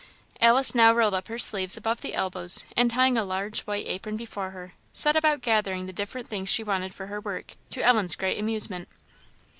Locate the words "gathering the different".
5.41-6.25